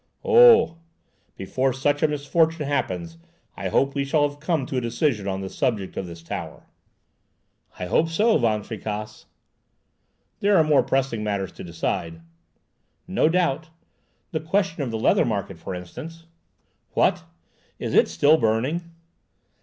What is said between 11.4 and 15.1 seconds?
to decide." "No doubt; the question of the